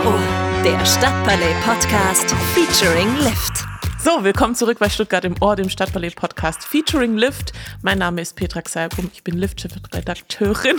[0.00, 0.20] Ohr,
[0.64, 3.64] der Stadtballet Podcast featuring Lift.
[3.98, 7.52] So, willkommen zurück bei Stuttgart im Ohr, dem Stadtballet Podcast featuring Lift.
[7.82, 10.76] Mein Name ist Petra Xalbum, ich bin Lift-Redakteurin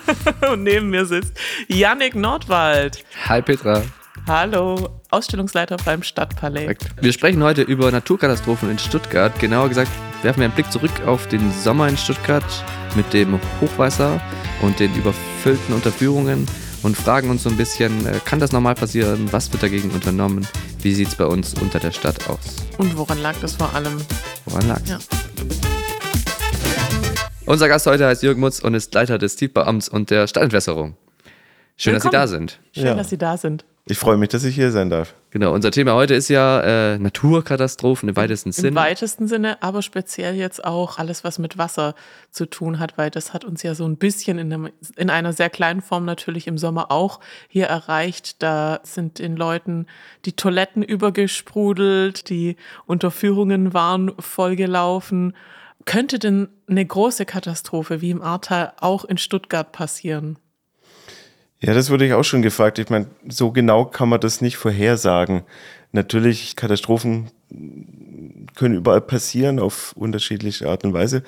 [0.52, 1.38] und neben mir sitzt
[1.68, 3.04] Yannick Nordwald.
[3.28, 3.82] Hi Petra.
[4.26, 6.76] Hallo, Ausstellungsleiter beim Stadtpalais.
[7.00, 9.38] Wir sprechen heute über Naturkatastrophen in Stuttgart.
[9.38, 9.90] Genauer gesagt,
[10.22, 12.44] werfen wir einen Blick zurück auf den Sommer in Stuttgart
[12.96, 14.20] mit dem Hochwasser
[14.60, 16.46] und den überfüllten Unterführungen
[16.82, 19.28] und fragen uns so ein bisschen, äh, kann das normal passieren?
[19.32, 20.46] Was wird dagegen unternommen?
[20.82, 22.38] Wie sieht es bei uns unter der Stadt aus?
[22.78, 23.96] Und woran lag das vor allem?
[24.44, 24.88] Woran lag es?
[24.90, 24.98] Ja.
[27.46, 30.96] Unser Gast heute heißt Jürgen Mutz und ist Leiter des Tiefbauamts und der Stadtentwässerung.
[31.76, 32.12] Schön, dass Sie Willkommen.
[32.22, 32.60] da sind.
[32.72, 32.94] Schön, Ja.
[32.94, 33.64] dass Sie da sind.
[33.88, 35.14] Ich freue mich, dass ich hier sein darf.
[35.30, 38.74] Genau, unser Thema heute ist ja äh, Naturkatastrophen im weitesten Im Sinne.
[38.74, 41.94] weitesten Sinne, aber speziell jetzt auch alles, was mit Wasser
[42.32, 45.32] zu tun hat, weil das hat uns ja so ein bisschen in, einem, in einer
[45.32, 48.42] sehr kleinen Form natürlich im Sommer auch hier erreicht.
[48.42, 49.86] Da sind den Leuten
[50.24, 52.56] die Toiletten übergesprudelt, die
[52.86, 55.36] Unterführungen waren vollgelaufen.
[55.84, 60.40] Könnte denn eine große Katastrophe wie im Ahrtal auch in Stuttgart passieren?
[61.60, 62.78] Ja, das wurde ich auch schon gefragt.
[62.78, 65.42] Ich meine, so genau kann man das nicht vorhersagen.
[65.92, 67.30] Natürlich, Katastrophen
[68.54, 71.22] können überall passieren auf unterschiedliche Art und Weise.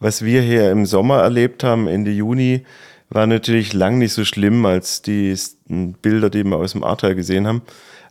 [0.00, 2.64] Was wir hier im Sommer erlebt haben, Ende Juni,
[3.10, 7.14] war natürlich lang nicht so schlimm als die s- Bilder, die wir aus dem Ahrtal
[7.14, 7.62] gesehen haben.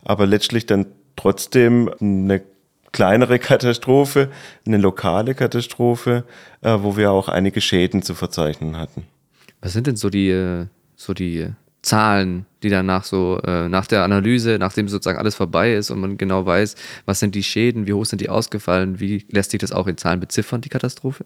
[0.04, 0.86] Aber letztlich dann
[1.16, 2.42] trotzdem eine
[2.92, 4.30] kleinere Katastrophe,
[4.66, 6.24] eine lokale Katastrophe,
[6.62, 9.02] äh, wo wir auch einige Schäden zu verzeichnen hatten.
[9.60, 11.48] Was sind denn so die, äh, so die
[11.84, 16.16] Zahlen, die danach so, äh, nach der Analyse, nachdem sozusagen alles vorbei ist und man
[16.16, 19.70] genau weiß, was sind die Schäden, wie hoch sind die ausgefallen, wie lässt sich das
[19.70, 21.24] auch in Zahlen beziffern, die Katastrophe?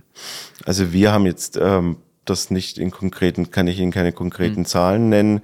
[0.64, 5.08] Also wir haben jetzt ähm, das nicht in konkreten, kann ich Ihnen keine konkreten Zahlen
[5.08, 5.40] nennen.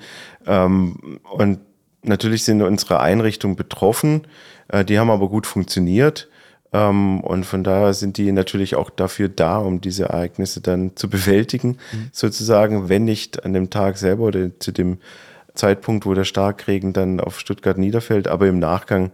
[0.46, 1.60] Ähm, und
[2.02, 4.26] natürlich sind unsere Einrichtungen betroffen,
[4.68, 6.28] äh, die haben aber gut funktioniert.
[6.74, 11.08] Ähm, und von daher sind die natürlich auch dafür da, um diese Ereignisse dann zu
[11.08, 11.78] bewältigen,
[12.12, 14.98] sozusagen, wenn nicht an dem Tag selber oder zu dem
[15.54, 19.12] Zeitpunkt, wo der Starkregen dann auf Stuttgart niederfällt, aber im Nachgang,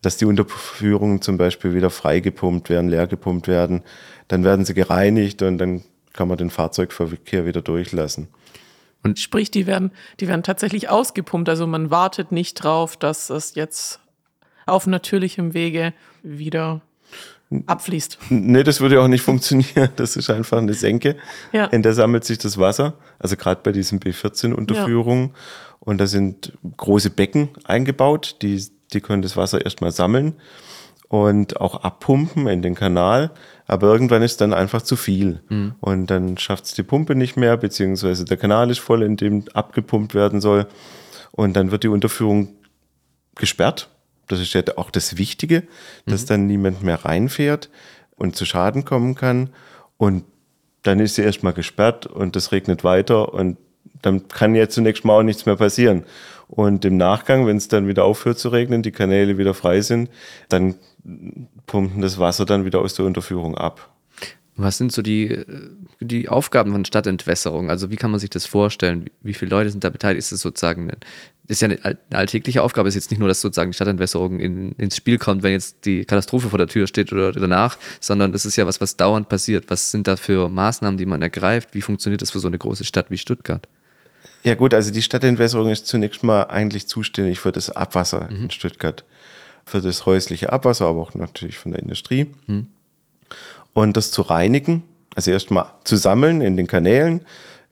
[0.00, 3.82] dass die Unterführungen zum Beispiel wieder freigepumpt werden, leer gepumpt werden,
[4.28, 5.82] dann werden sie gereinigt und dann
[6.14, 8.28] kann man den Fahrzeugverkehr wieder durchlassen.
[9.16, 9.90] Sprich, die werden,
[10.20, 11.48] die werden tatsächlich ausgepumpt.
[11.48, 14.00] Also man wartet nicht drauf, dass es jetzt
[14.64, 15.92] auf natürlichem Wege
[16.22, 16.80] wieder
[17.66, 18.18] abfließt.
[18.30, 19.90] Nee, das würde auch nicht funktionieren.
[19.96, 21.16] Das ist einfach eine Senke.
[21.52, 21.66] Ja.
[21.66, 22.94] In der sammelt sich das Wasser.
[23.18, 25.30] Also gerade bei diesen B14-Unterführungen.
[25.80, 30.34] Und da sind große Becken eingebaut, die, die können das Wasser erstmal sammeln
[31.08, 33.32] und auch abpumpen in den Kanal.
[33.66, 35.42] Aber irgendwann ist dann einfach zu viel.
[35.80, 39.44] Und dann schafft es die Pumpe nicht mehr, beziehungsweise der Kanal ist voll, in dem
[39.52, 40.66] abgepumpt werden soll.
[41.32, 42.54] Und dann wird die Unterführung
[43.34, 43.90] gesperrt.
[44.28, 45.64] Das ist ja auch das Wichtige,
[46.06, 47.70] dass dann niemand mehr reinfährt
[48.16, 49.50] und zu Schaden kommen kann.
[49.96, 50.24] Und
[50.82, 53.56] dann ist sie erstmal gesperrt und es regnet weiter und
[54.00, 56.04] dann kann ja zunächst mal auch nichts mehr passieren.
[56.48, 60.10] Und im Nachgang, wenn es dann wieder aufhört zu regnen, die Kanäle wieder frei sind,
[60.48, 60.74] dann
[61.66, 63.91] pumpen das Wasser dann wieder aus der Unterführung ab.
[64.54, 65.46] Was sind so die, äh,
[66.00, 67.70] die Aufgaben von Stadtentwässerung?
[67.70, 69.06] Also wie kann man sich das vorstellen?
[69.22, 70.18] Wie, viele Leute sind da beteiligt?
[70.18, 70.98] Ist es sozusagen, eine,
[71.48, 74.40] ist ja eine, all- eine alltägliche Aufgabe, ist jetzt nicht nur, dass sozusagen die Stadtentwässerung
[74.40, 78.32] in, ins Spiel kommt, wenn jetzt die Katastrophe vor der Tür steht oder danach, sondern
[78.32, 79.64] das ist ja was, was dauernd passiert.
[79.68, 81.70] Was sind da für Maßnahmen, die man ergreift?
[81.72, 83.66] Wie funktioniert das für so eine große Stadt wie Stuttgart?
[84.44, 89.04] Ja gut, also die Stadtentwässerung ist zunächst mal eigentlich zuständig für das Abwasser in Stuttgart.
[89.64, 92.26] Für das häusliche Abwasser, aber auch natürlich von der Industrie.
[93.74, 94.82] Und das zu reinigen,
[95.14, 97.22] also erstmal zu sammeln in den Kanälen,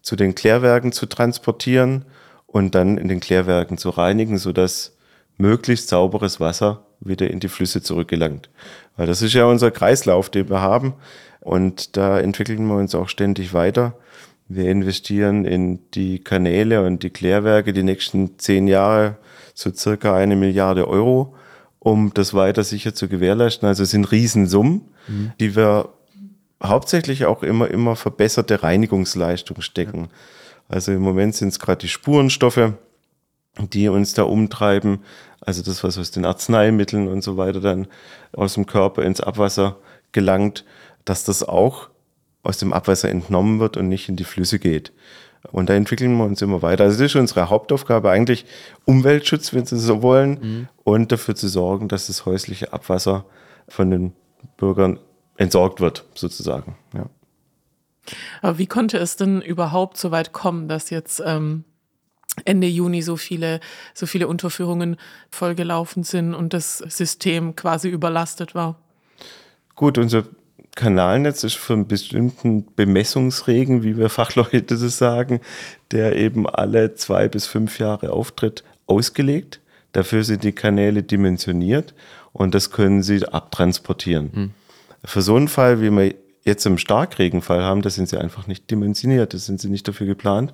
[0.03, 2.05] zu den Klärwerken zu transportieren
[2.47, 4.97] und dann in den Klärwerken zu reinigen, sodass
[5.37, 8.50] möglichst sauberes Wasser wieder in die Flüsse zurückgelangt.
[8.97, 10.94] Weil das ist ja unser Kreislauf, den wir haben.
[11.41, 13.94] Und da entwickeln wir uns auch ständig weiter.
[14.49, 19.17] Wir investieren in die Kanäle und die Klärwerke die nächsten zehn Jahre
[19.55, 21.35] so circa eine Milliarde Euro,
[21.79, 23.67] um das weiter sicher zu gewährleisten.
[23.69, 24.82] Also es sind Riesensummen,
[25.38, 25.91] die wir
[26.62, 30.08] hauptsächlich auch immer, immer verbesserte Reinigungsleistung stecken.
[30.69, 32.73] Also im Moment sind es gerade die Spurenstoffe,
[33.58, 35.00] die uns da umtreiben.
[35.41, 37.88] Also das, was aus den Arzneimitteln und so weiter dann
[38.32, 39.79] aus dem Körper ins Abwasser
[40.12, 40.64] gelangt,
[41.05, 41.88] dass das auch
[42.43, 44.93] aus dem Abwasser entnommen wird und nicht in die Flüsse geht.
[45.53, 46.85] Und da entwickeln wir uns immer weiter.
[46.85, 48.44] Also das ist unsere Hauptaufgabe eigentlich
[48.85, 53.25] Umweltschutz, wenn Sie so wollen, und dafür zu sorgen, dass das häusliche Abwasser
[53.67, 54.12] von den
[54.56, 54.98] Bürgern
[55.37, 56.76] entsorgt wird, sozusagen.
[56.94, 57.06] Ja.
[58.42, 61.64] Aber wie konnte es denn überhaupt so weit kommen, dass jetzt ähm,
[62.44, 63.60] Ende Juni so viele,
[63.94, 64.96] so viele Unterführungen
[65.31, 68.76] vollgelaufen sind und das System quasi überlastet war.
[69.75, 70.25] Gut, unser
[70.76, 75.40] Kanalnetz ist für einen bestimmten Bemessungsregen, wie wir Fachleute das sagen,
[75.90, 79.60] der eben alle zwei bis fünf Jahre auftritt, ausgelegt.
[79.93, 81.94] Dafür sind die Kanäle dimensioniert
[82.32, 84.31] und das können sie abtransportieren.
[84.32, 84.50] Hm.
[85.05, 88.71] Für so einen Fall, wie wir jetzt im Starkregenfall haben, da sind sie einfach nicht
[88.71, 90.53] dimensioniert, da sind sie nicht dafür geplant.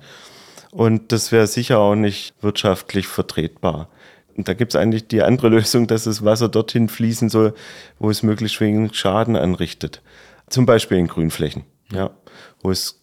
[0.71, 3.89] Und das wäre sicher auch nicht wirtschaftlich vertretbar.
[4.35, 7.53] Und da gibt es eigentlich die andere Lösung, dass das Wasser dorthin fließen soll,
[7.99, 10.01] wo es möglichst wenig Schaden anrichtet.
[10.49, 12.11] Zum Beispiel in Grünflächen, ja,
[12.61, 13.01] wo es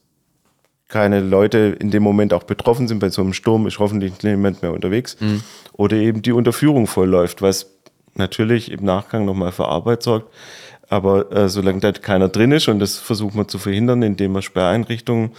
[0.89, 3.01] keine Leute in dem Moment auch betroffen sind.
[3.01, 5.17] Bei so einem Sturm ist hoffentlich niemand mehr unterwegs.
[5.21, 5.43] Mhm.
[5.73, 7.74] Oder eben die Unterführung vollläuft, was
[8.15, 10.33] natürlich im Nachgang nochmal für Arbeit sorgt.
[10.89, 14.43] Aber äh, solange da keiner drin ist, und das versucht man zu verhindern, indem wir
[14.43, 15.33] Sperreinrichtungen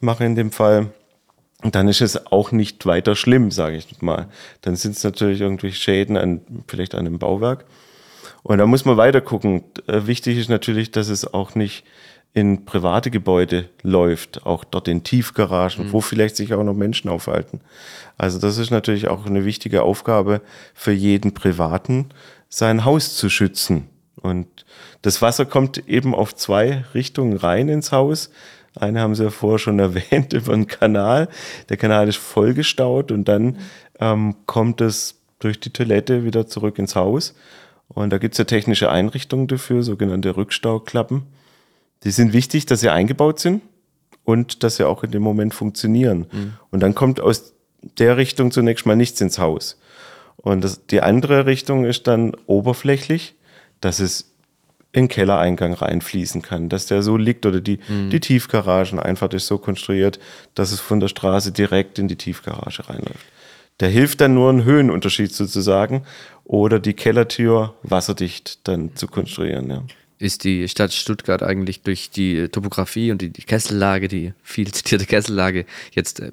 [0.00, 0.88] machen in dem Fall,
[1.62, 4.28] dann ist es auch nicht weiter schlimm, sage ich mal.
[4.62, 7.64] Dann sind es natürlich irgendwelche Schäden an vielleicht an einem Bauwerk.
[8.42, 9.64] Und da muss man weiter gucken.
[9.86, 11.84] Äh, wichtig ist natürlich, dass es auch nicht
[12.34, 15.92] in private Gebäude läuft, auch dort in Tiefgaragen, mhm.
[15.92, 17.60] wo vielleicht sich auch noch Menschen aufhalten.
[18.16, 20.40] Also das ist natürlich auch eine wichtige Aufgabe
[20.74, 22.08] für jeden Privaten,
[22.48, 23.88] sein Haus zu schützen.
[24.16, 24.46] Und
[25.02, 28.30] das Wasser kommt eben auf zwei Richtungen rein ins Haus.
[28.74, 31.28] Eine haben Sie ja vorher schon erwähnt über den Kanal.
[31.68, 33.58] Der Kanal ist vollgestaut und dann
[34.00, 37.34] ähm, kommt es durch die Toilette wieder zurück ins Haus.
[37.88, 41.24] Und da gibt es ja technische Einrichtungen dafür, sogenannte Rückstauklappen.
[42.04, 43.62] Die sind wichtig, dass sie eingebaut sind
[44.24, 46.26] und dass sie auch in dem Moment funktionieren.
[46.30, 46.52] Mhm.
[46.70, 47.54] Und dann kommt aus
[47.98, 49.78] der Richtung zunächst mal nichts ins Haus.
[50.36, 53.34] Und das, die andere Richtung ist dann oberflächlich,
[53.80, 54.32] dass es
[54.92, 58.10] in den Kellereingang reinfließen kann, dass der so liegt oder die, mhm.
[58.10, 60.20] die Tiefgaragen einfach ist so konstruiert,
[60.54, 63.24] dass es von der Straße direkt in die Tiefgarage reinläuft.
[63.80, 66.04] Der hilft dann nur einen Höhenunterschied sozusagen
[66.44, 69.70] oder die Kellertür wasserdicht dann zu konstruieren.
[69.70, 69.82] Ja.
[70.22, 75.66] Ist die Stadt Stuttgart eigentlich durch die Topografie und die, Kessellage, die viel zitierte Kessellage,
[75.90, 76.30] jetzt äh,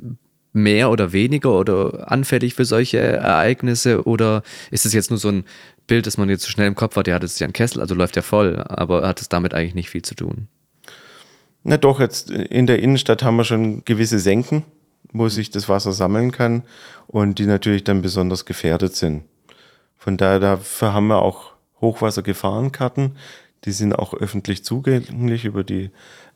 [0.53, 5.43] mehr oder weniger oder anfällig für solche Ereignisse oder ist es jetzt nur so ein
[5.87, 7.81] Bild, das man jetzt so schnell im Kopf hat, ja, das ist ja ein Kessel,
[7.81, 10.47] also läuft ja voll, aber hat es damit eigentlich nicht viel zu tun?
[11.63, 14.65] Na doch, jetzt in der Innenstadt haben wir schon gewisse Senken,
[15.11, 16.61] wo sich das Wasser sammeln kann
[17.07, 19.23] und die natürlich dann besonders gefährdet sind.
[19.97, 23.17] Von daher dafür haben wir auch Hochwassergefahrenkarten.
[23.65, 25.89] Die sind auch öffentlich zugänglich über die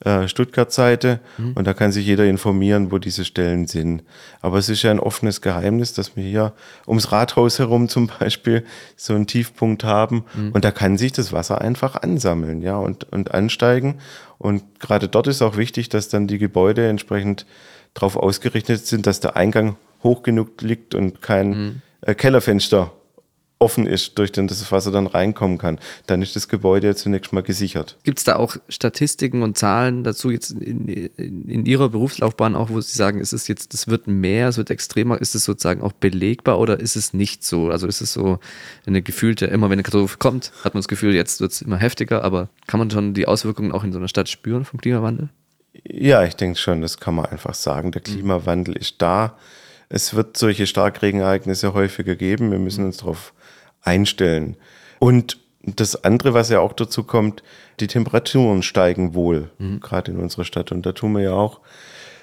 [0.03, 1.53] äh, Stuttgart-Seite mhm.
[1.53, 4.03] und da kann sich jeder informieren, wo diese Stellen sind.
[4.41, 6.53] Aber es ist ja ein offenes Geheimnis, dass wir hier
[6.85, 8.65] ums Rathaus herum zum Beispiel
[8.97, 10.51] so einen Tiefpunkt haben mhm.
[10.51, 13.99] und da kann sich das Wasser einfach ansammeln, ja, und, und ansteigen.
[14.37, 17.45] Und gerade dort ist auch wichtig, dass dann die Gebäude entsprechend
[17.93, 21.81] darauf ausgerichtet sind, dass der Eingang hoch genug liegt und kein mhm.
[22.01, 22.91] äh, Kellerfenster
[23.63, 27.33] offen ist, durch den das Wasser dann reinkommen kann, dann ist das Gebäude ja zunächst
[27.33, 27.97] mal gesichert.
[28.03, 32.69] Gibt es da auch Statistiken und Zahlen dazu jetzt in, in, in, Ihrer Berufslaufbahn auch,
[32.69, 35.81] wo Sie sagen, ist es jetzt, das wird mehr, es wird extremer, ist es sozusagen
[35.81, 37.69] auch belegbar oder ist es nicht so?
[37.69, 38.39] Also ist es so
[38.85, 41.77] eine gefühlte, immer wenn eine Katastrophe kommt, hat man das Gefühl, jetzt wird es immer
[41.77, 45.29] heftiger, aber kann man schon die Auswirkungen auch in so einer Stadt spüren vom Klimawandel?
[45.85, 47.91] Ja, ich denke schon, das kann man einfach sagen.
[47.91, 49.37] Der Klimawandel ist da.
[49.89, 52.51] Es wird solche Starkregenereignisse häufiger geben.
[52.51, 53.33] Wir müssen uns darauf
[53.83, 54.57] einstellen.
[54.99, 57.43] Und das andere, was ja auch dazu kommt,
[57.79, 59.79] die Temperaturen steigen wohl, mhm.
[59.79, 60.71] gerade in unserer Stadt.
[60.71, 61.61] Und da tun wir ja auch,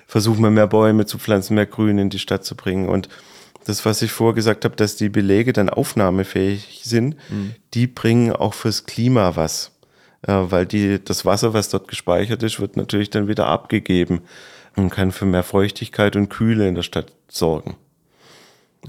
[0.06, 2.88] versuchen wir mehr Bäume zu pflanzen, mehr Grün in die Stadt zu bringen.
[2.88, 3.08] Und
[3.64, 7.54] das, was ich vorher gesagt habe, dass die Belege dann aufnahmefähig sind, mhm.
[7.74, 9.72] die bringen auch fürs Klima was.
[10.22, 14.20] Äh, weil die, das Wasser, was dort gespeichert ist, wird natürlich dann wieder abgegeben
[14.76, 17.76] und kann für mehr Feuchtigkeit und Kühle in der Stadt sorgen.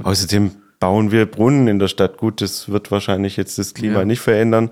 [0.04, 2.18] Außerdem bauen wir Brunnen in der Stadt.
[2.18, 4.06] Gut, das wird wahrscheinlich jetzt das Klima ja.
[4.06, 4.72] nicht verändern,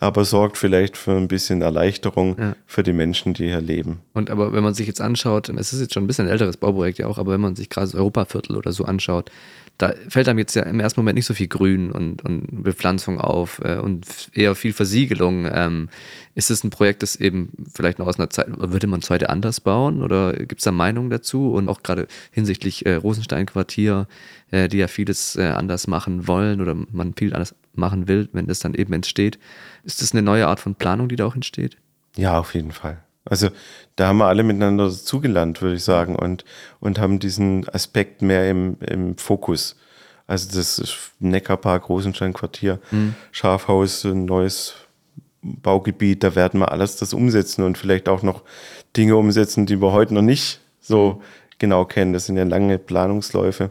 [0.00, 2.56] aber sorgt vielleicht für ein bisschen Erleichterung ja.
[2.66, 4.00] für die Menschen, die hier leben.
[4.12, 6.56] Und aber wenn man sich jetzt anschaut, es ist jetzt schon ein bisschen ein älteres
[6.56, 9.30] Bauprojekt ja auch, aber wenn man sich gerade das Europaviertel oder so anschaut,
[9.78, 13.20] da fällt einem jetzt ja im ersten Moment nicht so viel Grün und, und Bepflanzung
[13.20, 15.46] auf äh, und eher viel Versiegelung.
[15.52, 15.88] Ähm,
[16.34, 19.28] ist es ein Projekt, das eben vielleicht noch aus einer Zeit, würde man es heute
[19.28, 21.52] anders bauen oder gibt es da Meinungen dazu?
[21.52, 24.08] Und auch gerade hinsichtlich äh, Rosenstein-Quartier,
[24.50, 28.46] äh, die ja vieles äh, anders machen wollen oder man viel anders machen will, wenn
[28.46, 29.38] das dann eben entsteht.
[29.84, 31.76] Ist das eine neue Art von Planung, die da auch entsteht?
[32.16, 33.02] Ja, auf jeden Fall.
[33.24, 33.48] Also
[33.96, 36.44] da haben wir alle miteinander zugelernt, würde ich sagen, und,
[36.80, 39.76] und haben diesen Aspekt mehr im, im Fokus.
[40.26, 43.14] Also das Neckarpark, Rosenstein-Quartier, mhm.
[43.32, 44.74] Schafhaus, ein neues
[45.42, 48.42] Baugebiet, da werden wir alles das umsetzen und vielleicht auch noch
[48.96, 51.22] Dinge umsetzen, die wir heute noch nicht so
[51.58, 52.12] genau kennen.
[52.12, 53.70] Das sind ja lange Planungsläufe.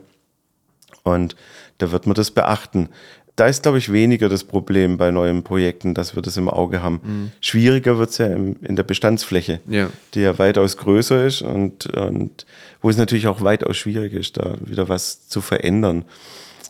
[1.03, 1.35] Und
[1.77, 2.89] da wird man das beachten.
[3.35, 6.81] Da ist, glaube ich, weniger das Problem bei neuen Projekten, dass wir das im Auge
[6.81, 7.01] haben.
[7.03, 7.31] Mhm.
[7.41, 9.89] Schwieriger wird es ja im, in der Bestandsfläche, Ja.
[10.13, 12.45] die ja weitaus größer ist und, und
[12.81, 16.05] wo es natürlich auch weitaus schwieriger ist, da wieder was zu verändern.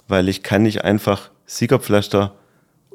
[0.07, 2.33] Weil ich kann nicht einfach Siegerpflaster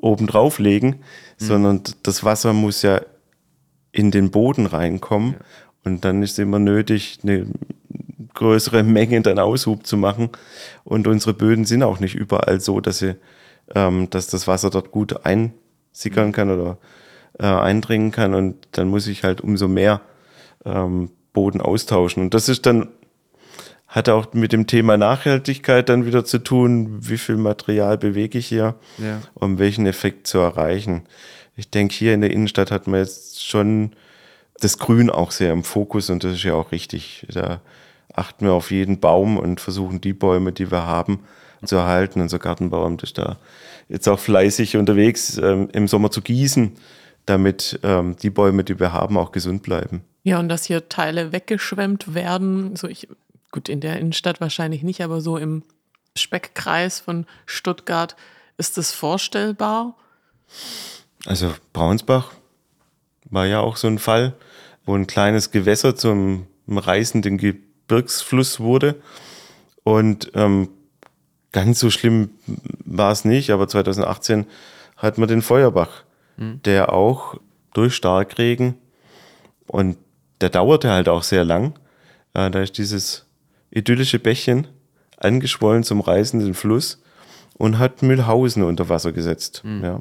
[0.00, 0.96] oben drauflegen,
[1.36, 3.00] sondern das Wasser muss ja
[3.92, 5.36] in den Boden reinkommen.
[5.84, 7.46] Und dann ist immer nötig, eine
[8.34, 10.30] größere Menge dann Aushub zu machen.
[10.84, 13.14] Und unsere Böden sind auch nicht überall so, dass sie,
[13.74, 16.78] ähm, dass das Wasser dort gut einsickern kann oder
[17.38, 18.34] äh, eindringen kann.
[18.34, 20.00] Und dann muss ich halt umso mehr
[20.64, 22.22] ähm, Boden austauschen.
[22.24, 22.88] Und das ist dann,
[23.86, 28.46] hat auch mit dem Thema Nachhaltigkeit dann wieder zu tun, wie viel Material bewege ich
[28.46, 29.20] hier, Ja.
[29.34, 31.02] um welchen Effekt zu erreichen.
[31.56, 33.92] Ich denke, hier in der Innenstadt hat man jetzt schon
[34.60, 37.26] das Grün auch sehr im Fokus und das ist ja auch richtig.
[37.32, 37.60] Da
[38.14, 41.20] achten wir auf jeden Baum und versuchen die Bäume, die wir haben,
[41.64, 42.20] zu erhalten.
[42.20, 43.38] Unser Gartenbauamt ist da
[43.88, 46.72] jetzt auch fleißig unterwegs, ähm, im Sommer zu gießen,
[47.26, 50.02] damit ähm, die Bäume, die wir haben, auch gesund bleiben.
[50.22, 53.08] Ja, und dass hier Teile weggeschwemmt werden, so ich,
[53.50, 55.62] gut, in der Innenstadt wahrscheinlich nicht, aber so im
[56.16, 58.16] Speckkreis von Stuttgart,
[58.58, 59.96] ist das vorstellbar?
[61.26, 62.32] Also Braunsbach
[63.30, 64.34] war ja auch so ein Fall,
[64.84, 69.00] wo ein kleines Gewässer zum reißenden Gebirgsfluss wurde.
[69.82, 70.68] Und ähm,
[71.52, 72.30] ganz so schlimm
[72.84, 74.46] war es nicht, aber 2018
[74.96, 76.04] hat man den Feuerbach,
[76.64, 77.36] der auch
[77.74, 78.74] durch Starkregen
[79.66, 79.96] und
[80.40, 81.78] der dauerte halt auch sehr lang.
[82.34, 83.26] Äh, da ist dieses
[83.70, 84.66] idyllische Bächchen
[85.16, 87.02] angeschwollen zum reißenden Fluss
[87.58, 89.62] und hat Mühlhausen unter Wasser gesetzt.
[89.82, 90.00] Ja.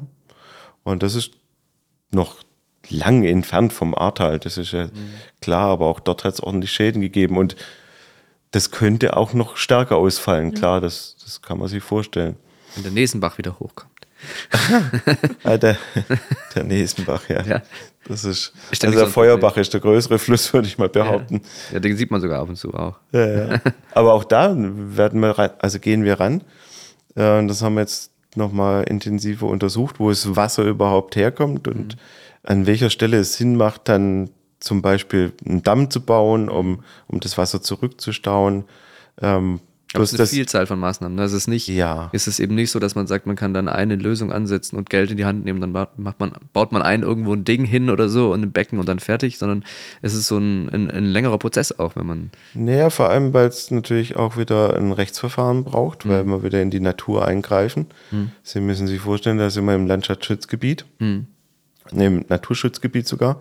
[0.82, 1.32] Und das ist
[2.10, 2.38] noch
[2.88, 4.88] lang entfernt vom Ahrtal, das ist ja
[5.40, 7.54] klar, aber auch dort hat es ordentlich Schäden gegeben und
[8.50, 12.36] das könnte auch noch stärker ausfallen, klar, das, das kann man sich vorstellen.
[12.74, 13.90] Wenn der Nesenbach wieder hochkommt.
[15.44, 15.78] Ah, der,
[16.54, 17.42] der Nesenbach, ja.
[17.42, 17.62] Ja.
[18.06, 20.88] Das ist, Ist der also der so Feuerbach ist der größere Fluss, würde ich mal
[20.88, 21.42] behaupten.
[21.72, 22.96] Ja, den sieht man sogar ab und zu auch.
[23.12, 23.60] Ja, ja.
[23.92, 26.42] Aber auch da werden wir ran, also gehen wir ran.
[27.14, 31.96] Äh, und das haben wir jetzt nochmal intensiver untersucht, wo das Wasser überhaupt herkommt und
[32.42, 34.30] an welcher Stelle es Sinn macht, dann
[34.60, 38.64] zum Beispiel einen Damm zu bauen, um, um das Wasser zurückzustauen.
[39.20, 39.60] Ähm,
[39.94, 41.16] Aber es ist eine das, Vielzahl von Maßnahmen.
[41.16, 41.24] ne?
[41.24, 42.10] Es ist nicht, Ja.
[42.12, 44.88] es ist eben nicht so, dass man sagt, man kann dann eine Lösung ansetzen und
[44.88, 47.90] Geld in die Hand nehmen, dann macht man, baut man ein irgendwo ein Ding hin
[47.90, 49.64] oder so und ein Becken und dann fertig, sondern
[50.02, 53.48] es ist so ein, ein, ein längerer Prozess auch, wenn man, Naja, vor allem, weil
[53.48, 56.10] es natürlich auch wieder ein Rechtsverfahren braucht, Mhm.
[56.10, 57.86] weil wir wieder in die Natur eingreifen.
[58.42, 61.26] Sie müssen sich vorstellen, da sind wir im Landschaftsschutzgebiet, Mhm.
[61.92, 63.40] im Naturschutzgebiet sogar.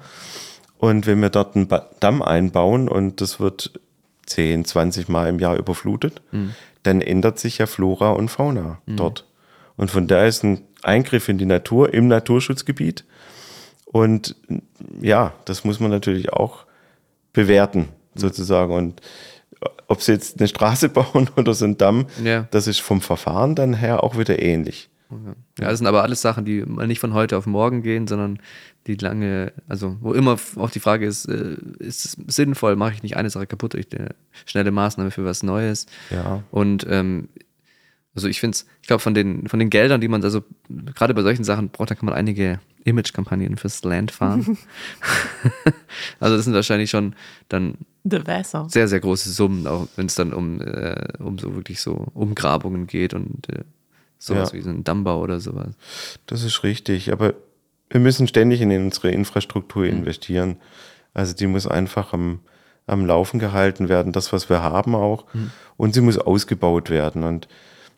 [0.80, 1.68] Und wenn wir dort einen
[2.00, 3.80] Damm einbauen und das wird
[4.26, 6.56] 10, 20 Mal im Jahr überflutet, Mhm.
[6.84, 9.26] dann ändert sich ja Flora und Fauna dort.
[9.76, 13.04] Und von daher ist ein Eingriff in die Natur im Naturschutzgebiet.
[13.86, 14.36] Und
[15.02, 16.66] ja, das muss man natürlich auch
[17.34, 18.74] bewerten, sozusagen.
[18.74, 19.02] Und
[19.88, 22.48] ob sie jetzt eine Straße bauen oder so einen Damm, Ja.
[22.52, 24.89] das ist vom Verfahren dann her auch wieder ähnlich.
[25.12, 28.40] Ja, das sind aber alles Sachen, die mal nicht von heute auf morgen gehen, sondern
[28.86, 33.04] die lange, also wo immer auch die Frage ist, äh, ist es sinnvoll, mache ich
[33.04, 35.88] nicht eine Sache kaputt durch eine schnelle Maßnahme für was Neues?
[36.12, 36.44] Ja.
[36.52, 37.30] Und ähm,
[38.14, 41.14] also ich finde es, ich glaube, von den, von den Geldern, die man, also gerade
[41.14, 44.42] bei solchen Sachen braucht, da kann man einige Image-Kampagnen fürs Land fahren.
[46.20, 47.16] also das sind wahrscheinlich schon
[47.48, 48.68] dann The Wasser.
[48.70, 52.88] sehr, sehr große Summen, auch wenn es dann um, äh, um so wirklich so Umgrabungen
[52.88, 53.64] geht und äh,
[54.20, 54.58] sowas Ja.
[54.58, 55.74] wie so ein Dammbau oder sowas.
[56.28, 57.34] Das ist richtig, aber
[57.90, 60.58] wir müssen ständig in unsere Infrastruktur investieren.
[61.16, 62.40] Also die muss einfach am,
[62.86, 65.26] am Laufen gehalten werden, das, was wir haben auch.
[65.78, 67.24] Und sie muss ausgebaut werden.
[67.24, 67.48] Und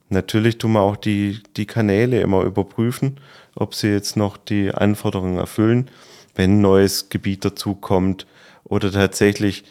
[0.10, 3.20] natürlich tun wir auch die, die Kanäle immer überprüfen,
[3.56, 5.90] ob sie jetzt noch die Anforderungen erfüllen,
[6.36, 8.26] wenn ein neues Gebiet dazu kommt
[8.64, 9.66] oder tatsächlich,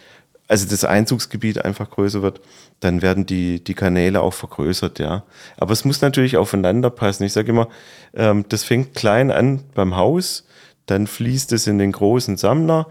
[0.51, 2.41] also das Einzugsgebiet einfach größer wird,
[2.81, 5.23] dann werden die, die Kanäle auch vergrößert, ja.
[5.57, 7.23] Aber es muss natürlich aufeinander passen.
[7.23, 7.69] Ich sage immer,
[8.15, 10.49] ähm, das fängt klein an beim Haus,
[10.87, 12.89] dann fließt es in den großen Sammler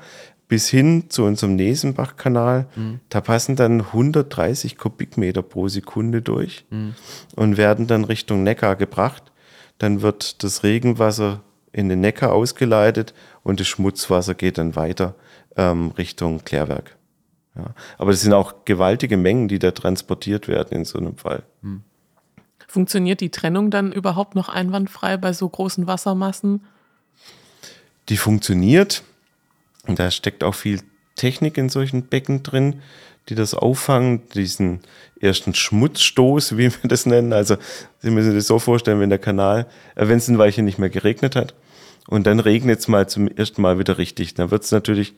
[0.48, 2.68] bis hin zu unserem Nesenbach-Kanal.
[3.10, 6.66] Da passen dann 130 Kubikmeter pro Sekunde durch
[7.36, 9.34] und werden dann Richtung Neckar gebracht.
[9.80, 11.42] Dann wird das Regenwasser
[11.74, 13.14] in den Neckar ausgeleitet
[13.44, 15.16] und das Schmutzwasser geht dann weiter
[15.58, 16.99] ähm, Richtung Klärwerk.
[17.56, 17.74] Ja.
[17.98, 21.44] Aber das sind auch gewaltige Mengen, die da transportiert werden in so einem Fall.
[22.68, 26.66] Funktioniert die Trennung dann überhaupt noch einwandfrei bei so großen Wassermassen?
[28.10, 29.04] Die funktioniert.
[29.88, 30.82] Und da steckt auch viel
[31.16, 32.82] Technik in solchen Becken drin,
[33.28, 34.82] die das auffangen, diesen
[35.20, 37.34] ersten Schmutzstoß, wie wir das nennen.
[37.34, 37.58] Also
[38.00, 40.80] Sie müssen sich das so vorstellen, wenn der Kanal, äh, wenn es ein Weilchen nicht
[40.80, 41.54] mehr geregnet hat
[42.10, 45.14] und dann regnet es mal zum ersten Mal wieder richtig, dann wird es natürlich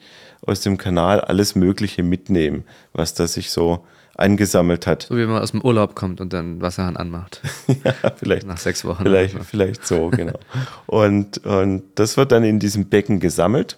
[0.45, 3.85] aus dem Kanal alles Mögliche mitnehmen, was da sich so
[4.17, 5.03] angesammelt hat.
[5.03, 7.41] So wie man aus dem Urlaub kommt und dann Wasserhahn anmacht.
[7.67, 8.45] ja, vielleicht.
[8.45, 9.03] Nach sechs Wochen.
[9.03, 10.37] Vielleicht, vielleicht so, genau.
[10.85, 13.77] Und, und das wird dann in diesem Becken gesammelt.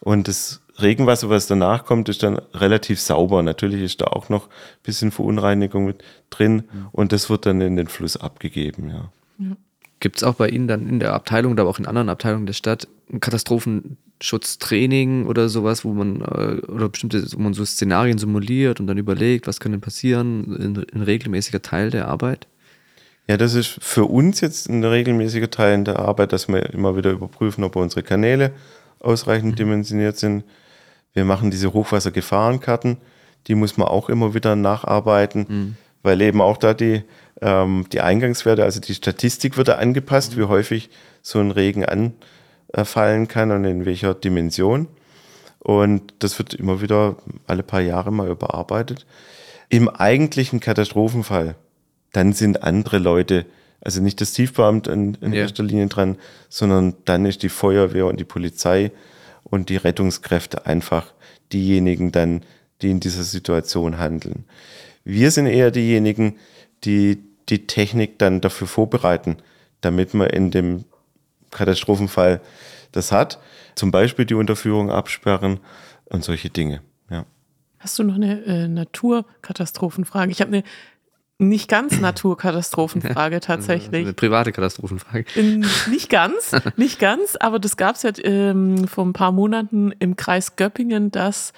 [0.00, 3.42] Und das Regenwasser, was danach kommt, ist dann relativ sauber.
[3.42, 6.64] Natürlich ist da auch noch ein bisschen Verunreinigung mit drin.
[6.92, 9.10] Und das wird dann in den Fluss abgegeben, ja.
[9.38, 9.56] ja.
[10.00, 12.52] Gibt es auch bei Ihnen dann in der Abteilung oder auch in anderen Abteilungen der
[12.52, 12.88] Stadt
[13.20, 18.98] Katastrophenschutztraining oder sowas, wo man äh, oder bestimmte, wo man so Szenarien simuliert und dann
[18.98, 22.46] überlegt, was könnte passieren, ein regelmäßiger Teil der Arbeit?
[23.26, 27.10] Ja, das ist für uns jetzt ein regelmäßiger Teil der Arbeit, dass wir immer wieder
[27.10, 28.52] überprüfen, ob unsere Kanäle
[29.00, 29.56] ausreichend mhm.
[29.56, 30.44] dimensioniert sind.
[31.14, 32.98] Wir machen diese Hochwassergefahrenkarten,
[33.46, 35.76] die muss man auch immer wieder nacharbeiten, mhm.
[36.04, 37.02] Weil eben auch da die
[37.40, 41.84] ähm, die Eingangswerte, also die Statistik wird da angepasst, wie häufig so ein Regen
[42.72, 44.88] anfallen kann und in welcher Dimension.
[45.58, 49.06] Und das wird immer wieder alle paar Jahre mal überarbeitet.
[49.68, 51.56] Im eigentlichen Katastrophenfall,
[52.12, 53.46] dann sind andere Leute,
[53.80, 55.40] also nicht das Tiefbeamt in, in ja.
[55.40, 56.16] erster Linie dran,
[56.48, 58.92] sondern dann ist die Feuerwehr und die Polizei
[59.42, 61.12] und die Rettungskräfte einfach
[61.52, 62.42] diejenigen dann,
[62.82, 64.44] die in dieser Situation handeln.
[65.04, 66.38] Wir sind eher diejenigen,
[66.84, 69.36] die die Technik dann dafür vorbereiten,
[69.80, 70.84] damit man in dem
[71.50, 72.40] Katastrophenfall
[72.92, 73.38] das hat.
[73.74, 75.60] Zum Beispiel die Unterführung absperren
[76.06, 76.80] und solche Dinge.
[77.10, 77.26] Ja.
[77.78, 80.32] Hast du noch eine äh, Naturkatastrophenfrage?
[80.32, 80.64] Ich habe eine
[81.38, 84.02] nicht ganz Naturkatastrophenfrage tatsächlich.
[84.02, 85.26] Eine private Katastrophenfrage.
[85.34, 89.92] In, nicht ganz, nicht ganz, aber das gab es ja ähm, vor ein paar Monaten
[89.98, 91.52] im Kreis Göppingen, dass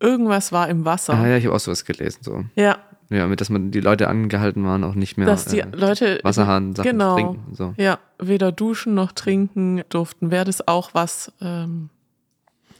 [0.00, 1.14] irgendwas war im Wasser.
[1.14, 2.18] Ah ja, ich habe auch sowas gelesen.
[2.22, 2.44] So.
[2.54, 2.78] Ja,
[3.10, 6.20] ja, mit dass man die Leute angehalten waren, auch nicht mehr dass die äh, Leute
[6.22, 7.54] Wasserhahn Sachen genau, trinken.
[7.54, 7.74] So.
[7.76, 10.30] Ja, weder duschen noch trinken durften.
[10.30, 11.90] Wäre das auch was, ähm,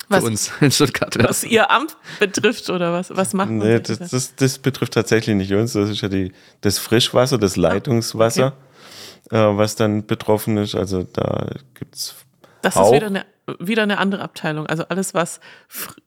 [0.08, 3.14] was Für uns in Stuttgart, was ihr Amt betrifft oder was?
[3.14, 5.74] Was machen nee, das, das, das, betrifft tatsächlich nicht uns.
[5.74, 8.54] Das ist ja die, das Frischwasser, das Leitungswasser,
[9.26, 9.36] okay.
[9.36, 10.74] äh, was dann betroffen ist.
[10.74, 12.14] Also da gibt es.
[12.62, 13.26] Das auch, ist wieder eine
[13.58, 14.66] wieder eine andere Abteilung.
[14.66, 15.40] Also alles, was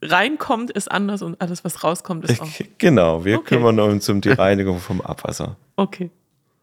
[0.02, 2.48] reinkommt, ist anders und alles, was rauskommt, ist auch.
[2.78, 3.56] Genau, wir okay.
[3.56, 5.58] kümmern uns um die Reinigung vom Abwasser.
[5.76, 6.10] Okay.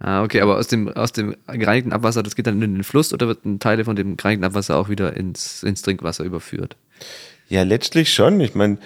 [0.01, 3.13] Ah, okay, aber aus dem, aus dem gereinigten Abwasser, das geht dann in den Fluss
[3.13, 6.77] oder wird ein Teil von dem gereinigten Abwasser auch wieder ins, ins Trinkwasser überführt?
[7.49, 8.41] Ja, letztlich schon.
[8.41, 8.79] Ich meine.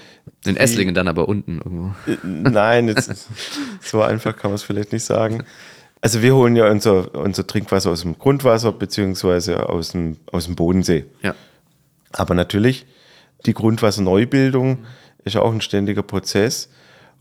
[0.44, 1.94] In Esslingen dann aber unten irgendwo.
[2.10, 3.28] Äh, nein, jetzt,
[3.80, 5.44] so einfach kann man es vielleicht nicht sagen.
[6.00, 10.54] Also wir holen ja unser, unser Trinkwasser aus dem Grundwasser beziehungsweise aus dem, aus dem
[10.54, 11.06] Bodensee.
[11.22, 11.34] Ja.
[12.12, 12.86] Aber natürlich,
[13.46, 14.84] die Grundwasserneubildung
[15.24, 16.70] ist auch ein ständiger Prozess.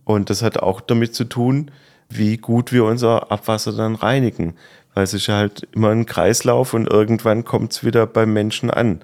[0.03, 1.71] Und das hat auch damit zu tun,
[2.09, 4.55] wie gut wir unser Abwasser dann reinigen.
[4.93, 9.01] Weil es ist halt immer ein Kreislauf und irgendwann kommt es wieder beim Menschen an.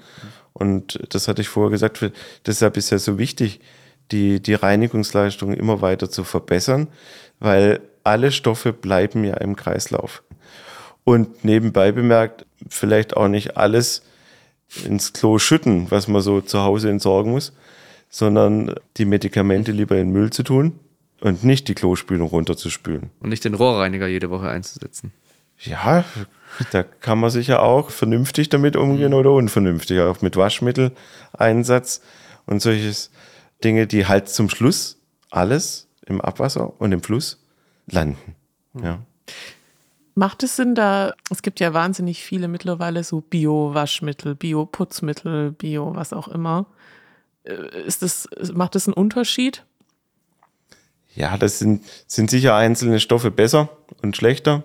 [0.54, 2.00] Und das hatte ich vorher gesagt,
[2.46, 3.60] deshalb ist ja so wichtig,
[4.12, 6.88] die, die Reinigungsleistung immer weiter zu verbessern,
[7.40, 10.24] weil alle Stoffe bleiben ja im Kreislauf.
[11.04, 14.04] Und nebenbei bemerkt, vielleicht auch nicht alles
[14.86, 17.54] ins Klo schütten, was man so zu Hause entsorgen muss,
[18.10, 20.80] sondern die Medikamente lieber in Müll zu tun
[21.22, 23.10] und nicht die Klospülung runterzuspülen.
[23.20, 25.14] Und nicht den Rohrreiniger jede Woche einzusetzen.
[25.60, 26.04] Ja,
[26.72, 29.18] da kann man sicher auch vernünftig damit umgehen mhm.
[29.18, 32.02] oder unvernünftig, auch mit Waschmitteleinsatz
[32.46, 33.12] und solches
[33.64, 34.98] Dinge, die halt zum Schluss
[35.30, 37.42] alles im Abwasser und im Fluss
[37.88, 38.36] landen.
[38.74, 38.84] Mhm.
[38.84, 39.00] Ja.
[40.16, 46.14] Macht es Sinn, da, es gibt ja wahnsinnig viele mittlerweile so Bio-Waschmittel, Bio-Putzmittel, Bio, was
[46.14, 46.68] auch immer.
[47.44, 49.66] Äh, ist das, macht das einen Unterschied?
[51.16, 53.70] Ja, das sind, sind sicher einzelne Stoffe besser
[54.02, 54.64] und schlechter.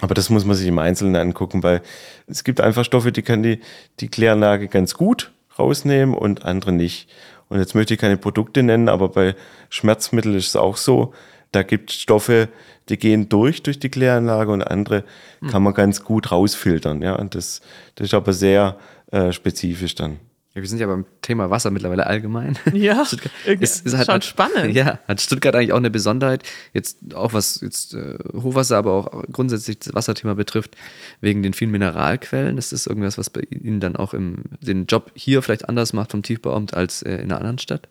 [0.00, 1.82] Aber das muss man sich im Einzelnen angucken, weil
[2.26, 3.60] es gibt einfach Stoffe, die kann die,
[4.00, 7.10] die Kläranlage ganz gut rausnehmen und andere nicht.
[7.48, 9.34] Und jetzt möchte ich keine Produkte nennen, aber bei
[9.68, 11.12] Schmerzmitteln ist es auch so.
[11.52, 12.48] Da gibt es Stoffe,
[12.88, 15.04] die gehen durch durch die Kläranlage und andere
[15.40, 15.48] mhm.
[15.48, 17.02] kann man ganz gut rausfiltern.
[17.02, 17.60] Ja, und das,
[17.94, 18.76] das ist aber sehr
[19.10, 20.18] äh, spezifisch dann.
[20.54, 22.58] Ja, wir sind ja beim Thema Wasser mittlerweile allgemein.
[22.74, 23.02] Ja,
[23.46, 24.74] ist, ist halt, schon spannend.
[24.74, 26.42] Ja, hat Stuttgart eigentlich auch eine Besonderheit,
[26.74, 30.76] jetzt auch was jetzt äh, Hochwasser, aber auch grundsätzlich das Wasserthema betrifft,
[31.22, 32.58] wegen den vielen Mineralquellen.
[32.58, 36.10] Ist das irgendwas, was bei Ihnen dann auch im, den Job hier vielleicht anders macht
[36.10, 37.88] vom Tiefbauamt als äh, in einer anderen Stadt?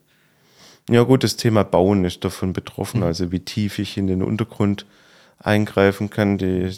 [0.90, 3.08] Ja gut, das Thema Bauen ist davon betroffen, mhm.
[3.08, 4.86] also wie tief ich in den Untergrund
[5.40, 6.72] eingreifen kann, die,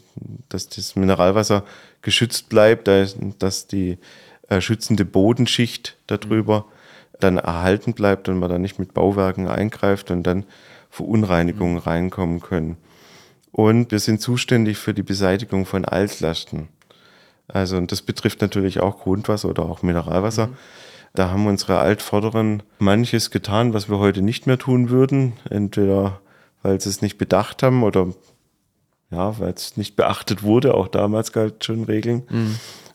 [0.50, 1.64] dass das Mineralwasser
[2.02, 3.98] geschützt bleibt, dass die
[4.50, 6.66] äh, schützende Bodenschicht darüber
[7.20, 10.46] dann erhalten bleibt und man dann nicht mit Bauwerken eingreift und dann
[10.90, 12.78] Verunreinigungen reinkommen können.
[13.52, 16.70] Und wir sind zuständig für die Beseitigung von Altlasten.
[17.48, 20.50] Also, und das betrifft natürlich auch Grundwasser oder auch Mineralwasser.
[21.14, 25.34] Da haben unsere Altvorderen manches getan, was wir heute nicht mehr tun würden.
[25.50, 26.20] Entweder
[26.64, 28.08] weil sie es nicht bedacht haben oder
[29.12, 30.74] ja, weil es nicht beachtet wurde.
[30.74, 32.24] Auch damals galt schon Regeln.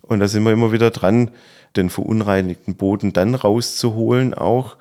[0.03, 1.31] Und da sind wir immer wieder dran,
[1.77, 4.77] den verunreinigten Boden dann rauszuholen, auch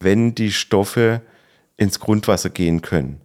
[0.00, 1.20] wenn die Stoffe
[1.76, 3.20] ins Grundwasser gehen können.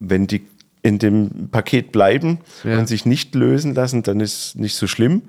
[0.00, 0.44] Wenn die
[0.82, 2.78] in dem Paket bleiben Ja.
[2.78, 5.22] und sich nicht lösen lassen, dann ist nicht so schlimm.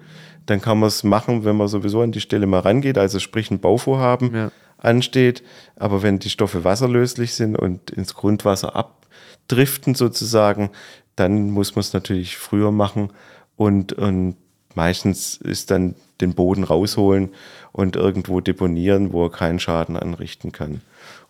[0.50, 3.52] Dann kann man es machen, wenn man sowieso an die Stelle mal rangeht, also sprich
[3.52, 4.52] ein Bauvorhaben Ja.
[4.78, 5.44] ansteht.
[5.76, 10.72] Aber wenn die Stoffe wasserlöslich sind und ins Grundwasser abdriften sozusagen,
[11.16, 13.12] dann muss man es natürlich früher machen
[13.58, 14.38] und, und
[14.74, 17.30] meistens ist dann den Boden rausholen
[17.72, 20.82] und irgendwo deponieren, wo er keinen Schaden anrichten kann.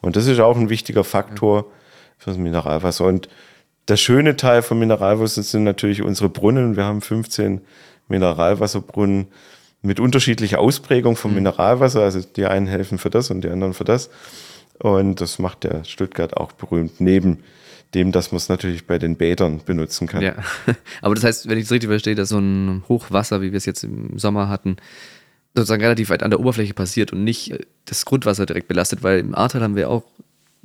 [0.01, 1.65] Und das ist auch ein wichtiger Faktor
[2.17, 3.05] fürs Mineralwasser.
[3.05, 3.27] Und
[3.87, 6.75] der schöne Teil von Mineralwasser sind natürlich unsere Brunnen.
[6.75, 7.61] Wir haben 15
[8.09, 9.27] Mineralwasserbrunnen
[9.81, 12.01] mit unterschiedlicher Ausprägung vom Mineralwasser.
[12.01, 14.09] Also die einen helfen für das und die anderen für das.
[14.79, 17.39] Und das macht der Stuttgart auch berühmt, neben
[17.93, 20.21] dem, dass man es natürlich bei den Bädern benutzen kann.
[20.21, 20.35] Ja,
[21.01, 23.65] aber das heißt, wenn ich es richtig verstehe, dass so ein Hochwasser, wie wir es
[23.65, 24.77] jetzt im Sommer hatten,
[25.55, 29.19] sozusagen relativ weit an der Oberfläche passiert und nicht äh, das Grundwasser direkt belastet, weil
[29.19, 30.03] im Ahrtal haben wir auch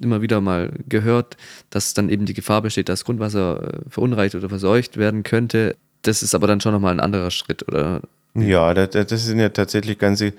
[0.01, 1.37] immer wieder mal gehört,
[1.71, 5.77] dass dann eben die Gefahr besteht, dass Grundwasser äh, verunreinigt oder verseucht werden könnte.
[6.05, 8.01] Das ist aber dann schon nochmal ein anderer Schritt, oder?
[8.35, 10.33] Ja, da- da- das sind ja tatsächlich ganze,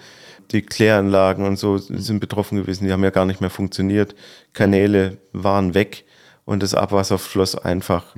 [0.52, 2.86] die Kläranlagen und so sind betroffen gewesen.
[2.86, 4.16] Die haben ja gar nicht mehr funktioniert.
[4.54, 6.06] Kanäle waren weg
[6.46, 8.16] und das Abwasser floss einfach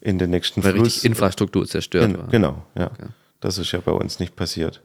[0.00, 0.86] in den nächsten Weil Fluss.
[0.86, 2.28] richtig Infrastruktur zerstört Gen war.
[2.28, 2.90] genau, ja.
[3.40, 4.82] Das ist ja bei uns nicht passiert.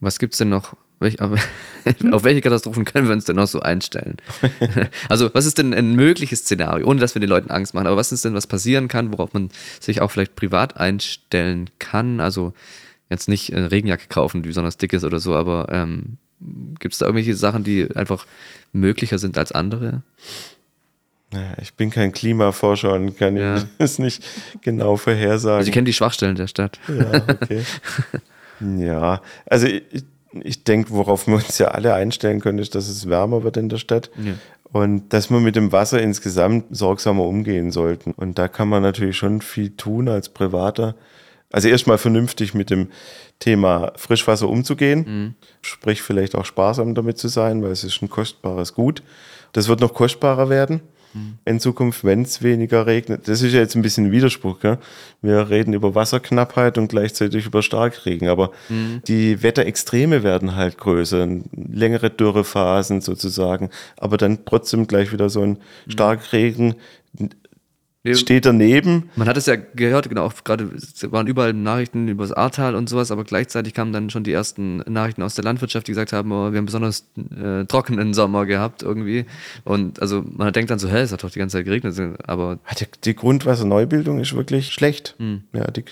[0.00, 0.74] Was gibt's denn noch?
[1.02, 1.20] Welch,
[2.12, 4.16] auf welche Katastrophen können wir uns denn noch so einstellen?
[5.08, 7.86] also, was ist denn ein mögliches Szenario, ohne dass wir den Leuten Angst machen?
[7.86, 12.20] Aber was ist denn, was passieren kann, worauf man sich auch vielleicht privat einstellen kann?
[12.20, 12.52] Also,
[13.10, 16.16] jetzt nicht eine Regenjacke kaufen, die besonders dick ist oder so, aber ähm,
[16.78, 18.26] gibt es da irgendwelche Sachen, die einfach
[18.72, 20.02] möglicher sind als andere?
[21.32, 23.64] Naja, ich bin kein Klimaforscher und kann Ja.
[23.78, 24.22] Das nicht
[24.60, 25.58] genau vorhersagen.
[25.58, 26.78] Also, ich kenne die Schwachstellen der Stadt.
[26.88, 27.62] Ja, okay.
[28.60, 30.04] ja, also ich,
[30.42, 33.68] ich denke, worauf wir uns ja alle einstellen können, ist, dass es wärmer wird in
[33.68, 34.10] der Stadt.
[34.22, 34.34] Ja.
[34.72, 38.12] Und dass wir mit dem Wasser insgesamt sorgsamer umgehen sollten.
[38.12, 40.94] Und da kann man natürlich schon viel tun als Privater.
[41.50, 42.88] Also erstmal vernünftig mit dem
[43.38, 48.72] Thema Frischwasser umzugehen, sprich vielleicht auch sparsam damit zu sein, weil es ist ein kostbares
[48.72, 49.02] Gut.
[49.52, 50.80] Das wird noch kostbarer werden
[51.44, 53.28] in Zukunft, wenn es weniger regnet.
[53.28, 54.60] Das ist ja jetzt ein bisschen ein Widerspruch.
[54.60, 54.78] Gell?
[55.20, 58.50] Wir reden über Wasserknappheit und gleichzeitig über Starkregen, aber
[59.06, 65.58] die Wetterextreme werden halt größer, längere Dürrephasen sozusagen, aber dann trotzdem gleich wieder so ein
[65.88, 66.76] Starkregen
[68.10, 69.10] steht daneben.
[69.14, 70.70] Man hat es ja gehört, genau, gerade
[71.10, 74.78] waren überall Nachrichten über das Ahrtal und sowas, aber gleichzeitig kamen dann schon die ersten
[74.78, 77.06] Nachrichten aus der Landwirtschaft, die gesagt haben, oh, wir haben besonders
[77.40, 79.26] äh, trockenen Sommer gehabt irgendwie.
[79.64, 82.58] Und also man denkt dann so, hä, es hat doch die ganze Zeit geregnet, aber
[82.78, 85.14] Die, die Grundwasserneubildung ist wirklich schlecht.
[85.52, 85.84] Ja, die,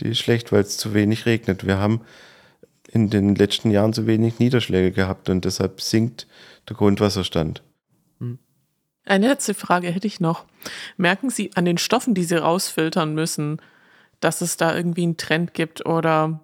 [0.00, 1.66] die ist schlecht, weil es zu wenig regnet.
[1.66, 2.00] Wir haben
[2.90, 6.26] in den letzten Jahren zu wenig Niederschläge gehabt und deshalb sinkt
[6.68, 7.62] der Grundwasserstand.
[9.04, 10.46] Eine letzte Frage hätte ich noch.
[10.96, 13.60] Merken Sie an den Stoffen, die Sie rausfiltern müssen,
[14.20, 16.40] dass es da irgendwie einen Trend gibt oder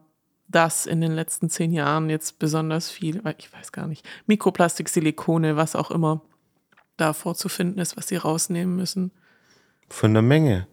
[0.49, 5.57] dass in den letzten zehn Jahren jetzt besonders viel, ich weiß gar nicht, Mikroplastik, Silikone,
[5.57, 6.23] was auch immer
[6.97, 9.13] da vorzufinden ist, was Sie rausnehmen müssen?
[9.89, 10.67] Von der Menge.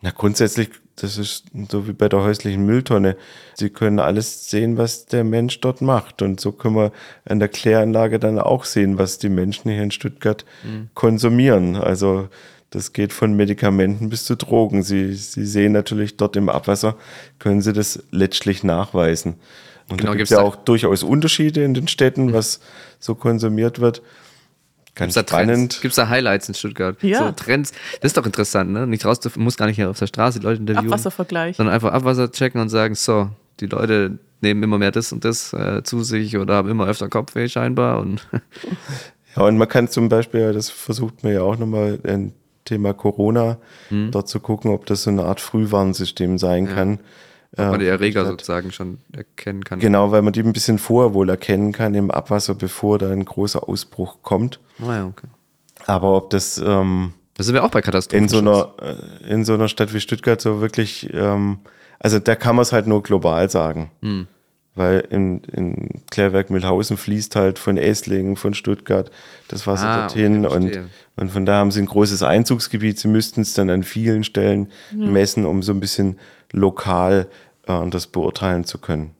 [0.00, 3.16] Na, grundsätzlich, das ist so wie bei der häuslichen Mülltonne.
[3.54, 6.22] Sie können alles sehen, was der Mensch dort macht.
[6.22, 6.92] Und so können wir
[7.24, 10.44] an der Kläranlage dann auch sehen, was die Menschen hier in Stuttgart
[10.94, 11.76] konsumieren.
[11.76, 12.28] Also,
[12.70, 14.82] das geht von Medikamenten bis zu Drogen.
[14.82, 16.96] Sie, Sie sehen natürlich dort im Abwasser,
[17.38, 19.34] können Sie das letztlich nachweisen.
[19.88, 22.60] Und Genau, da gibt es ja auch durchaus Unterschiede in den Städten, was
[23.00, 24.02] so konsumiert wird.
[24.94, 25.50] Ganz Gibt's da Trends?
[25.52, 25.78] spannend.
[25.82, 27.02] Gibt's da Highlights in Stuttgart?
[27.02, 27.26] Ja.
[27.26, 27.72] So Trends.
[28.00, 28.86] Das ist doch interessant, ne?
[28.86, 30.86] Nicht raus, muss gar nicht hier auf der Straße die Leute interviewen.
[30.86, 31.56] Abwasservergleich.
[31.56, 35.52] Sondern einfach Abwasser checken und sagen, so, die Leute nehmen immer mehr das und das
[35.52, 38.26] äh, zu sich oder haben immer öfter Kopfweh scheinbar und
[39.36, 42.32] Ja, und man kann zum Beispiel, das versucht man ja auch nochmal, ein
[42.64, 43.58] Thema Corona,
[44.10, 47.00] dort zu gucken, ob das so eine Art Frühwarnsystem sein kann.
[47.56, 49.80] Ob man die Ähm, Erreger statt- sozusagen schon erkennen kann.
[49.80, 53.24] Genau, weil man die ein bisschen vorher wohl erkennen kann im Abwasser, bevor da ein
[53.24, 54.60] großer Ausbruch kommt.
[54.80, 55.26] Ah, ja, okay.
[55.86, 58.24] Aber ob das ähm, Da sind wir auch bei Katastrophen.
[58.24, 61.58] in, so einer, äh, in so einer Stadt wie Stuttgart so wirklich, ähm,
[61.98, 63.90] also da kann man es halt nur global sagen.
[64.02, 64.26] Hm.
[64.80, 69.10] Weil in, in Klärwerk Mühlhausen fließt halt von Esslingen, von Stuttgart
[69.48, 72.98] das Wasser Ah, dorthin okay, und, und von da haben sie ein großes Einzugsgebiet.
[72.98, 76.18] Sie müssten es dann an vielen Stellen messen, um so ein bisschen
[76.50, 77.28] lokal
[77.66, 79.10] äh, das beurteilen zu können.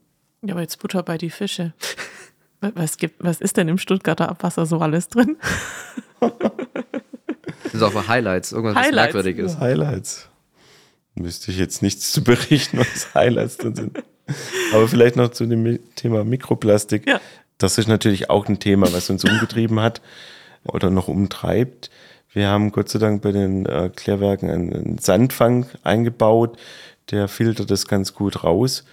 [0.40, 1.74] Ja, aber jetzt Butter bei die Fische.
[2.74, 5.38] Was, gibt, was ist denn im Stuttgarter Abwasser so alles drin?
[7.64, 9.14] Das ist auch mal Highlights, irgendwas was Highlights.
[9.14, 9.58] Merkwürdiges.
[9.58, 10.28] Highlights.
[11.14, 14.02] Müsste ich jetzt nichts zu berichten, was Highlights drin sind.
[14.72, 17.06] Aber vielleicht noch zu dem Thema Mikroplastik.
[17.08, 17.20] Ja.
[17.58, 20.00] Das ist natürlich auch ein Thema, was uns umgetrieben hat
[20.64, 21.90] oder noch umtreibt.
[22.32, 26.56] Wir haben Gott sei Dank bei den äh, Klärwerken einen, einen Sandfang eingebaut,
[27.10, 28.84] der filtert das ganz gut raus.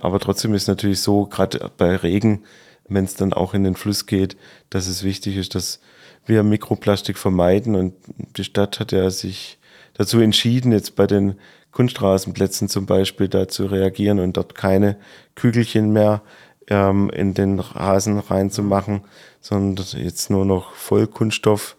[0.00, 2.44] Aber trotzdem ist natürlich so, gerade bei Regen,
[2.88, 4.36] wenn es dann auch in den Fluss geht,
[4.68, 5.80] dass es wichtig ist, dass
[6.26, 7.74] wir Mikroplastik vermeiden.
[7.74, 7.94] Und
[8.36, 9.58] die Stadt hat ja sich
[9.94, 11.36] dazu entschieden, jetzt bei den
[11.72, 14.96] Kunststraßenplätzen zum Beispiel da zu reagieren und dort keine
[15.34, 16.22] Kügelchen mehr
[16.68, 19.02] ähm, in den Rasen reinzumachen,
[19.40, 21.76] sondern jetzt nur noch Vollkunststoffplätze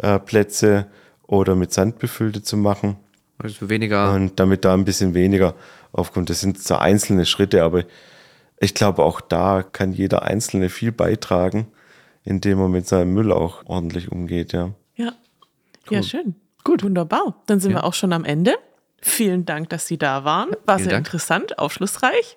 [0.00, 0.86] äh, Plätze
[1.26, 2.96] oder mit Sand befüllte zu machen
[3.38, 4.12] Also weniger.
[4.12, 5.54] und damit da ein bisschen weniger
[5.92, 6.30] aufkommt.
[6.30, 7.84] Das sind so einzelne Schritte, aber
[8.60, 11.66] ich glaube, auch da kann jeder Einzelne viel beitragen,
[12.24, 14.70] indem er mit seinem Müll auch ordentlich umgeht, ja.
[14.94, 15.12] Ja.
[15.90, 16.36] Ja, schön.
[16.64, 16.84] Gut.
[16.84, 17.42] Wunderbar.
[17.46, 18.54] Dann sind wir auch schon am Ende.
[19.02, 20.50] Vielen Dank, dass Sie da waren.
[20.64, 21.06] War Vielen sehr Dank.
[21.06, 22.36] interessant, aufschlussreich.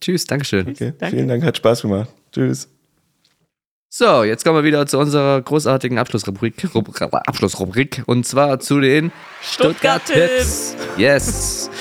[0.00, 0.68] Tschüss, Dankeschön.
[0.68, 1.16] Okay, Danke.
[1.16, 2.10] vielen Dank, hat Spaß gemacht.
[2.30, 2.68] Tschüss.
[3.90, 6.62] So, jetzt kommen wir wieder zu unserer großartigen Abschlussrubrik.
[6.74, 6.90] Rub-
[7.26, 8.02] Abschlussrubrik.
[8.04, 9.10] Und zwar zu den
[9.42, 10.76] Stuttgart-Tipps.
[10.98, 11.70] Yes.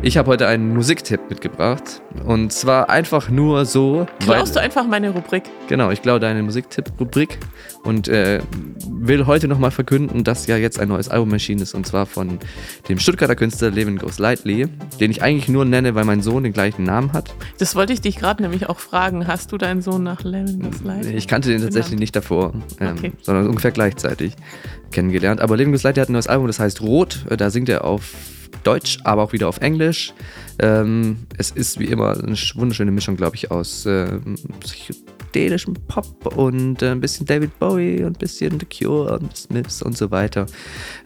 [0.00, 2.00] Ich habe heute einen Musiktipp mitgebracht.
[2.24, 4.06] Und zwar einfach nur so.
[4.20, 5.42] Klaust du einfach meine Rubrik?
[5.68, 7.38] Genau, ich glaube deine Musiktipp-Rubrik
[7.82, 8.40] und äh,
[8.88, 12.38] will heute nochmal verkünden, dass ja jetzt ein neues Album erschienen ist und zwar von
[12.88, 14.68] dem Stuttgarter Künstler Levin Goes Lightly,
[15.00, 17.34] den ich eigentlich nur nenne, weil mein Sohn den gleichen Namen hat.
[17.58, 19.26] Das wollte ich dich gerade nämlich auch fragen.
[19.26, 21.06] Hast du deinen Sohn nach Levin das Leid?
[21.06, 22.00] Ich kannte den tatsächlich Benannt.
[22.00, 23.12] nicht davor, ähm, Okay.
[23.22, 24.34] sondern ungefähr gleichzeitig
[24.92, 25.40] kennengelernt.
[25.40, 27.26] Aber Levin Goes Lightly hat ein neues Album, das heißt Rot.
[27.28, 28.12] Äh, Da singt er auf
[28.64, 30.12] Deutsch, aber auch wieder auf Englisch.
[30.58, 36.36] Ähm, es ist wie immer eine sch- wunderschöne Mischung, glaube ich, aus ähm, psychedelischem Pop
[36.36, 40.10] und äh, ein bisschen David Bowie und ein bisschen The Cure und Smiths und so
[40.10, 40.46] weiter.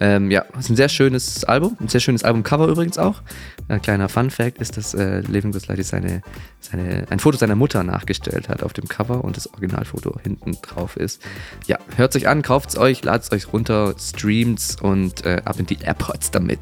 [0.00, 3.20] Ähm, ja, es ist ein sehr schönes Album, ein sehr schönes Albumcover übrigens auch.
[3.68, 6.22] Ein kleiner Fun Fact ist, dass äh, Levin Goes Lightly seine,
[6.61, 10.96] seine, ein Foto seiner Mutter nachgestellt hat auf dem Cover und das Originalfoto hinten drauf
[10.96, 11.22] ist.
[11.66, 15.59] Ja, hört euch an, kauft es euch, ladet es euch runter, streamt's und äh, ab
[15.59, 16.59] in die AirPods damit.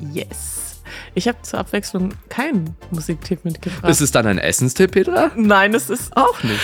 [0.00, 0.80] Yes.
[1.14, 3.88] Ich habe zur Abwechslung keinen Musiktipp mitgebracht.
[3.90, 5.30] Ist es dann ein Essenstipp, Petra?
[5.36, 6.60] Nein, es ist Auch nicht.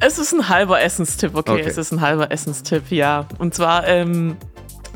[0.00, 1.64] Es ist ein halber Essenstipp, okay, Okay.
[1.66, 3.26] es ist ein halber Essenstipp, ja.
[3.38, 4.36] Und zwar ähm,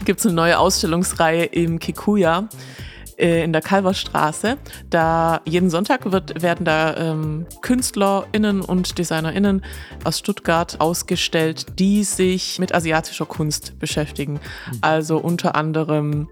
[0.04, 2.48] gibt es eine neue Ausstellungsreihe im Kikuya
[3.18, 4.56] äh, in der Kalverstraße.
[4.90, 9.62] Da jeden Sonntag wird, werden da ähm, KünstlerInnen und DesignerInnen
[10.04, 14.40] aus Stuttgart ausgestellt, die sich mit asiatischer Kunst beschäftigen.
[14.80, 16.28] Also unter anderem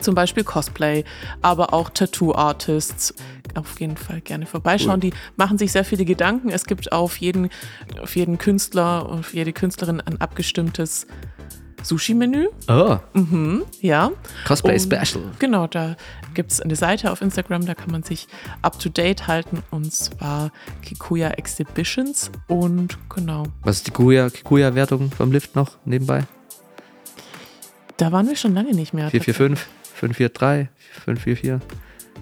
[0.00, 1.04] zum Beispiel Cosplay,
[1.42, 3.14] aber auch Tattoo-Artists.
[3.54, 5.00] Auf jeden Fall gerne vorbeischauen.
[5.00, 6.48] Die machen sich sehr viele Gedanken.
[6.50, 7.50] Es gibt auf jeden,
[8.02, 11.06] auf jeden Künstler und auf jede Künstlerin ein abgestimmtes
[11.82, 12.46] Sushi-Menü.
[12.68, 12.98] Oh,
[13.80, 14.12] Ja.
[14.46, 15.24] Cosplay Und- Special.
[15.40, 15.96] Genau, da
[16.32, 18.28] gibt es eine Seite auf Instagram, da kann man sich
[18.62, 20.52] up to date halten und zwar
[20.82, 22.30] Kikuya Exhibitions.
[22.46, 26.22] Und genau, Was ist die Kikuya- Kikuya-Wertung vom Lift noch nebenbei?
[27.96, 29.10] da waren wir schon lange nicht mehr.
[29.10, 29.66] 445,
[30.10, 30.68] 543,
[31.04, 31.60] 544.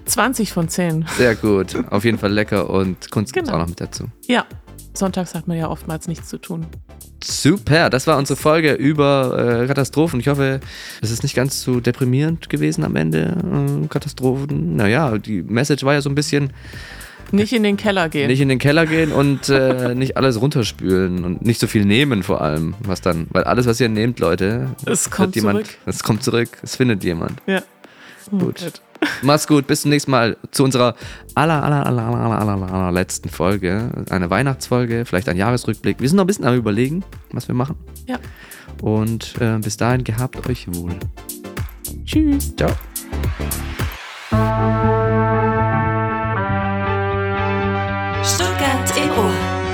[0.05, 1.05] 20 von 10.
[1.17, 1.75] Sehr gut.
[1.89, 3.53] Auf jeden Fall lecker und Kunst Genau.
[3.53, 4.05] auch noch mit dazu.
[4.27, 4.45] Ja,
[4.93, 6.65] sonntags hat man ja oftmals nichts zu tun.
[7.23, 10.19] Super, das war unsere Folge über äh, Katastrophen.
[10.19, 10.59] Ich hoffe,
[11.01, 13.37] es ist nicht ganz so deprimierend gewesen am Ende.
[13.83, 14.75] Äh, Katastrophen.
[14.75, 16.51] Naja, die Message war ja so ein bisschen
[17.37, 18.27] Nicht in den Keller gehen.
[18.27, 22.23] nicht in den Keller gehen und äh, nicht alles runterspülen und nicht so viel nehmen
[22.23, 25.77] vor allem, was dann, weil alles, was ihr nehmt, Leute, Es kommt jemand, zurück.
[25.85, 27.41] es kommt zurück, es findet jemand.
[27.47, 27.61] Ja.
[28.29, 28.71] Gut.
[29.23, 30.95] Mach's gut, bis zum nächsten Mal zu unserer
[31.33, 33.89] aller, aller, aller, aller, aller, aller, aller letzten Folge.
[34.11, 35.99] Eine Weihnachtsfolge, vielleicht ein Jahresrückblick.
[35.99, 37.77] Wir sind noch ein bisschen am überlegen, was wir machen.
[38.07, 38.19] Ja.
[38.81, 40.93] Und äh, bis dahin gehabt euch wohl.
[42.05, 42.53] Tschüss.
[42.55, 42.71] Ciao.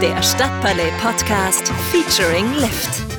[0.01, 3.16] Der Stadtpalais Podcast featuring Lift.